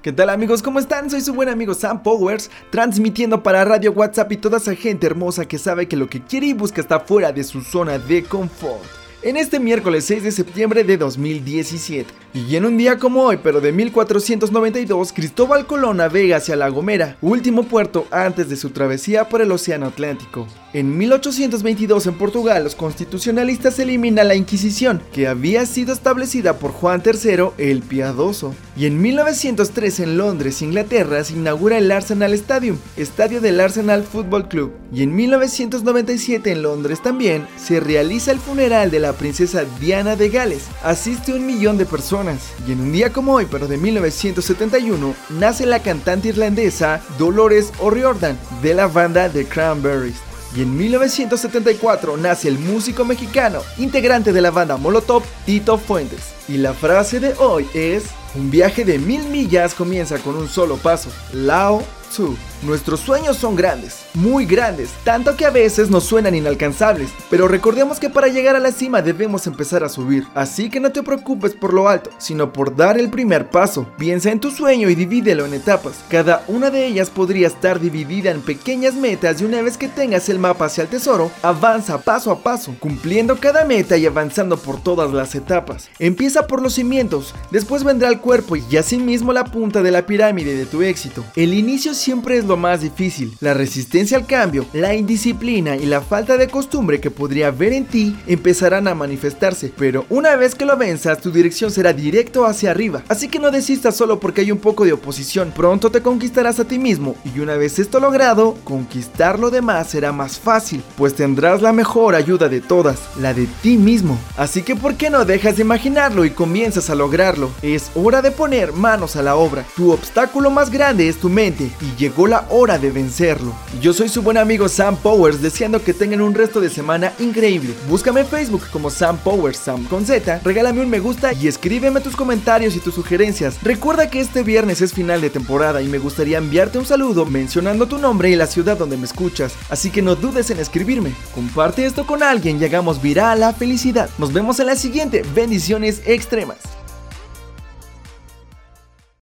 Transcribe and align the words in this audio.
¿Qué 0.00 0.12
tal 0.12 0.30
amigos? 0.30 0.62
¿Cómo 0.62 0.78
están? 0.78 1.10
Soy 1.10 1.22
su 1.22 1.34
buen 1.34 1.48
amigo 1.48 1.74
Sam 1.74 2.04
Powers, 2.04 2.52
transmitiendo 2.70 3.42
para 3.42 3.64
Radio 3.64 3.90
WhatsApp 3.90 4.30
y 4.30 4.36
toda 4.36 4.58
esa 4.58 4.76
gente 4.76 5.08
hermosa 5.08 5.48
que 5.48 5.58
sabe 5.58 5.88
que 5.88 5.96
lo 5.96 6.08
que 6.08 6.22
quiere 6.22 6.46
y 6.46 6.52
busca 6.52 6.80
está 6.80 7.00
fuera 7.00 7.32
de 7.32 7.42
su 7.42 7.62
zona 7.62 7.98
de 7.98 8.22
confort. 8.22 8.84
En 9.22 9.36
este 9.36 9.58
miércoles 9.58 10.04
6 10.04 10.22
de 10.22 10.30
septiembre 10.30 10.84
de 10.84 10.98
2017. 10.98 12.14
Y 12.34 12.56
en 12.56 12.66
un 12.66 12.76
día 12.76 12.98
como 12.98 13.22
hoy, 13.22 13.38
pero 13.42 13.62
de 13.62 13.72
1492, 13.72 15.14
Cristóbal 15.14 15.66
Colón 15.66 15.96
navega 15.96 16.36
hacia 16.36 16.56
La 16.56 16.68
Gomera, 16.68 17.16
último 17.22 17.62
puerto 17.62 18.06
antes 18.10 18.50
de 18.50 18.56
su 18.56 18.70
travesía 18.70 19.30
por 19.30 19.40
el 19.40 19.50
Océano 19.50 19.86
Atlántico. 19.86 20.46
En 20.74 20.98
1822 20.98 22.06
en 22.06 22.18
Portugal, 22.18 22.62
los 22.62 22.74
constitucionalistas 22.74 23.78
eliminan 23.78 24.28
la 24.28 24.34
Inquisición, 24.34 25.00
que 25.14 25.26
había 25.26 25.64
sido 25.64 25.94
establecida 25.94 26.58
por 26.58 26.72
Juan 26.72 27.02
III 27.02 27.52
el 27.56 27.80
Piadoso. 27.80 28.54
Y 28.76 28.84
en 28.84 29.00
1903 29.00 30.00
en 30.00 30.18
Londres, 30.18 30.60
Inglaterra, 30.60 31.24
se 31.24 31.32
inaugura 31.32 31.78
el 31.78 31.90
Arsenal 31.90 32.34
Stadium, 32.34 32.76
estadio 32.98 33.40
del 33.40 33.58
Arsenal 33.60 34.02
Football 34.02 34.48
Club. 34.48 34.72
Y 34.92 35.02
en 35.02 35.16
1997 35.16 36.52
en 36.52 36.62
Londres 36.62 37.02
también 37.02 37.46
se 37.56 37.80
realiza 37.80 38.32
el 38.32 38.38
funeral 38.38 38.90
de 38.90 39.00
la 39.00 39.14
princesa 39.14 39.64
Diana 39.80 40.16
de 40.16 40.28
Gales. 40.28 40.66
Asiste 40.84 41.32
un 41.32 41.46
millón 41.46 41.78
de 41.78 41.86
personas 41.86 42.27
y 42.66 42.72
en 42.72 42.80
un 42.80 42.92
día 42.92 43.12
como 43.12 43.34
hoy, 43.34 43.46
pero 43.50 43.66
de 43.66 43.78
1971, 43.78 45.14
nace 45.30 45.64
la 45.64 45.80
cantante 45.80 46.28
irlandesa 46.28 47.00
Dolores 47.16 47.72
O'Riordan 47.80 48.38
de 48.60 48.74
la 48.74 48.86
banda 48.86 49.30
The 49.30 49.46
Cranberries. 49.46 50.16
Y 50.54 50.62
en 50.62 50.76
1974 50.76 52.16
nace 52.16 52.48
el 52.48 52.58
músico 52.58 53.04
mexicano, 53.04 53.60
integrante 53.76 54.32
de 54.32 54.40
la 54.40 54.50
banda 54.50 54.76
Molotov, 54.76 55.22
Tito 55.46 55.78
Fuentes. 55.78 56.34
Y 56.48 56.58
la 56.58 56.74
frase 56.74 57.20
de 57.20 57.34
hoy 57.38 57.68
es, 57.74 58.04
un 58.34 58.50
viaje 58.50 58.84
de 58.84 58.98
mil 58.98 59.24
millas 59.28 59.74
comienza 59.74 60.18
con 60.18 60.36
un 60.36 60.48
solo 60.48 60.76
paso. 60.76 61.10
Lao 61.32 61.82
Tzu. 62.10 62.36
Nuestros 62.62 62.98
sueños 62.98 63.36
son 63.36 63.54
grandes, 63.54 64.00
muy 64.14 64.44
grandes, 64.44 64.90
tanto 65.04 65.36
que 65.36 65.46
a 65.46 65.50
veces 65.50 65.90
nos 65.90 66.02
suenan 66.02 66.34
inalcanzables, 66.34 67.08
pero 67.30 67.46
recordemos 67.46 68.00
que 68.00 68.10
para 68.10 68.26
llegar 68.26 68.56
a 68.56 68.58
la 68.58 68.72
cima 68.72 69.00
debemos 69.00 69.46
empezar 69.46 69.84
a 69.84 69.88
subir, 69.88 70.26
así 70.34 70.68
que 70.68 70.80
no 70.80 70.90
te 70.90 71.04
preocupes 71.04 71.54
por 71.54 71.72
lo 71.72 71.88
alto, 71.88 72.10
sino 72.18 72.52
por 72.52 72.74
dar 72.74 72.98
el 72.98 73.10
primer 73.10 73.48
paso. 73.48 73.86
Piensa 73.96 74.32
en 74.32 74.40
tu 74.40 74.50
sueño 74.50 74.90
y 74.90 74.96
divídelo 74.96 75.46
en 75.46 75.54
etapas. 75.54 76.00
Cada 76.08 76.42
una 76.48 76.70
de 76.70 76.84
ellas 76.84 77.10
podría 77.10 77.46
estar 77.46 77.78
dividida 77.78 78.32
en 78.32 78.40
pequeñas 78.40 78.94
metas 78.94 79.40
y 79.40 79.44
una 79.44 79.62
vez 79.62 79.78
que 79.78 79.86
tengas 79.86 80.28
el 80.28 80.40
mapa 80.40 80.64
hacia 80.64 80.82
el 80.82 80.88
tesoro, 80.88 81.30
avanza 81.42 81.98
paso 81.98 82.32
a 82.32 82.40
paso, 82.40 82.74
cumpliendo 82.80 83.38
cada 83.38 83.64
meta 83.64 83.96
y 83.96 84.06
avanzando 84.06 84.56
por 84.56 84.82
todas 84.82 85.12
las 85.12 85.36
etapas. 85.36 85.90
Empieza 86.00 86.48
por 86.48 86.60
los 86.60 86.74
cimientos, 86.74 87.36
después 87.52 87.84
vendrá 87.84 88.08
el 88.08 88.17
cuerpo 88.18 88.56
y 88.56 88.76
asimismo 88.76 89.32
la 89.32 89.44
punta 89.44 89.82
de 89.82 89.90
la 89.90 90.06
pirámide 90.06 90.56
de 90.56 90.66
tu 90.66 90.82
éxito. 90.82 91.24
El 91.36 91.54
inicio 91.54 91.94
siempre 91.94 92.38
es 92.38 92.44
lo 92.44 92.56
más 92.56 92.80
difícil. 92.80 93.36
La 93.40 93.54
resistencia 93.54 94.16
al 94.16 94.26
cambio, 94.26 94.66
la 94.72 94.94
indisciplina 94.94 95.76
y 95.76 95.86
la 95.86 96.00
falta 96.00 96.36
de 96.36 96.48
costumbre 96.48 97.00
que 97.00 97.10
podría 97.10 97.48
haber 97.48 97.72
en 97.72 97.86
ti 97.86 98.16
empezarán 98.26 98.88
a 98.88 98.94
manifestarse, 98.94 99.72
pero 99.76 100.06
una 100.08 100.36
vez 100.36 100.54
que 100.54 100.64
lo 100.64 100.76
venzas, 100.76 101.20
tu 101.20 101.30
dirección 101.30 101.70
será 101.70 101.92
directo 101.92 102.46
hacia 102.46 102.70
arriba. 102.70 103.02
Así 103.08 103.28
que 103.28 103.38
no 103.38 103.50
desistas 103.50 103.96
solo 103.96 104.20
porque 104.20 104.42
hay 104.42 104.52
un 104.52 104.58
poco 104.58 104.84
de 104.84 104.92
oposición, 104.92 105.52
pronto 105.54 105.90
te 105.90 106.02
conquistarás 106.02 106.60
a 106.60 106.64
ti 106.64 106.78
mismo 106.78 107.16
y 107.24 107.40
una 107.40 107.56
vez 107.56 107.78
esto 107.78 108.00
logrado, 108.00 108.56
conquistar 108.64 109.38
lo 109.38 109.50
demás 109.50 109.90
será 109.90 110.12
más 110.12 110.38
fácil, 110.38 110.82
pues 110.96 111.14
tendrás 111.14 111.62
la 111.62 111.72
mejor 111.72 112.14
ayuda 112.14 112.48
de 112.48 112.60
todas, 112.60 112.98
la 113.20 113.34
de 113.34 113.46
ti 113.62 113.76
mismo. 113.76 114.18
Así 114.36 114.62
que 114.62 114.76
¿por 114.76 114.94
qué 114.94 115.10
no 115.10 115.24
dejas 115.24 115.56
de 115.56 115.62
imaginarlo 115.62 116.24
y 116.24 116.30
comienzas 116.30 116.90
a 116.90 116.94
lograrlo? 116.94 117.50
Es 117.62 117.90
hora 118.08 118.22
de 118.22 118.30
poner 118.30 118.72
manos 118.72 119.16
a 119.16 119.22
la 119.22 119.36
obra. 119.36 119.66
Tu 119.76 119.92
obstáculo 119.92 120.50
más 120.50 120.70
grande 120.70 121.08
es 121.08 121.18
tu 121.18 121.28
mente 121.28 121.70
y 121.82 121.94
llegó 121.98 122.26
la 122.26 122.46
hora 122.48 122.78
de 122.78 122.90
vencerlo. 122.90 123.52
Yo 123.82 123.92
soy 123.92 124.08
su 124.08 124.22
buen 124.22 124.38
amigo 124.38 124.66
Sam 124.66 124.96
Powers, 124.96 125.42
deseando 125.42 125.84
que 125.84 125.92
tengan 125.92 126.22
un 126.22 126.34
resto 126.34 126.58
de 126.58 126.70
semana 126.70 127.12
increíble. 127.18 127.74
Búscame 127.86 128.20
en 128.20 128.26
Facebook 128.26 128.62
como 128.72 128.88
Sam 128.88 129.18
Powers, 129.18 129.58
Sam 129.58 129.84
con 129.84 130.06
Z, 130.06 130.40
regálame 130.42 130.80
un 130.80 130.88
me 130.88 131.00
gusta 131.00 131.34
y 131.34 131.48
escríbeme 131.48 132.00
tus 132.00 132.16
comentarios 132.16 132.74
y 132.76 132.80
tus 132.80 132.94
sugerencias. 132.94 133.62
Recuerda 133.62 134.08
que 134.08 134.20
este 134.20 134.42
viernes 134.42 134.80
es 134.80 134.94
final 134.94 135.20
de 135.20 135.28
temporada 135.28 135.82
y 135.82 135.88
me 135.88 135.98
gustaría 135.98 136.38
enviarte 136.38 136.78
un 136.78 136.86
saludo 136.86 137.26
mencionando 137.26 137.88
tu 137.88 137.98
nombre 137.98 138.30
y 138.30 138.36
la 138.36 138.46
ciudad 138.46 138.78
donde 138.78 138.96
me 138.96 139.04
escuchas, 139.04 139.52
así 139.68 139.90
que 139.90 140.00
no 140.00 140.16
dudes 140.16 140.48
en 140.48 140.60
escribirme. 140.60 141.12
Comparte 141.34 141.84
esto 141.84 142.06
con 142.06 142.22
alguien 142.22 142.58
y 142.58 142.64
hagamos 142.64 143.02
viral 143.02 143.40
la 143.40 143.52
felicidad. 143.52 144.08
Nos 144.16 144.32
vemos 144.32 144.58
en 144.60 144.66
la 144.66 144.76
siguiente. 144.76 145.22
Bendiciones 145.34 146.00
extremas. 146.06 146.77